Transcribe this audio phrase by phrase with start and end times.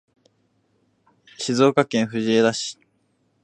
[1.37, 2.79] 静岡県藤枝市